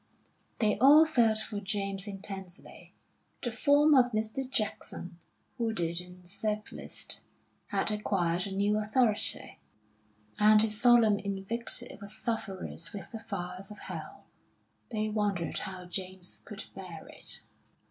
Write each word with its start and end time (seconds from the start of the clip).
They 0.57 0.79
all 0.79 1.05
felt 1.05 1.37
for 1.37 1.59
James 1.59 2.07
intensely; 2.07 2.95
the 3.43 3.51
form 3.51 3.93
of 3.93 4.13
Mr. 4.13 4.49
Jackson, 4.49 5.19
hooded 5.59 6.01
and 6.01 6.25
surpliced, 6.25 7.21
had 7.67 7.91
acquired 7.91 8.47
a 8.47 8.51
new 8.51 8.79
authority, 8.79 9.59
and 10.39 10.59
his 10.59 10.81
solemn 10.81 11.19
invective 11.19 12.01
was 12.01 12.15
sulphurous 12.15 12.93
with 12.93 13.11
the 13.11 13.19
fires 13.19 13.69
of 13.69 13.77
Hell. 13.77 14.25
They 14.89 15.07
wondered 15.07 15.59
how 15.59 15.85
James 15.85 16.41
could 16.45 16.63
bear 16.73 17.07
it. 17.07 17.43